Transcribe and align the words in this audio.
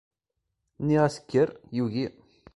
Nniɣ-as 0.81 1.15
kker, 1.21 1.49
yugi. 1.75 2.07